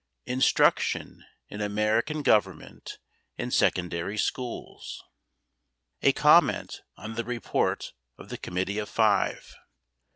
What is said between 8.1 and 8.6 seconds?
OF THE